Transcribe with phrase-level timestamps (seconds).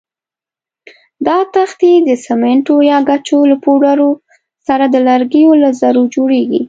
[1.27, 4.11] دا تختې د سمنټو یا ګچو له پوډرو
[4.67, 6.59] سره د لرګیو له ذرو جوړېږي.